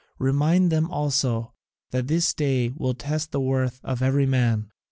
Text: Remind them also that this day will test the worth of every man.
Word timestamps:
Remind 0.17 0.71
them 0.71 0.89
also 0.89 1.53
that 1.91 2.07
this 2.07 2.33
day 2.33 2.69
will 2.69 2.95
test 2.95 3.31
the 3.31 3.39
worth 3.39 3.79
of 3.83 4.01
every 4.01 4.25
man. 4.25 4.71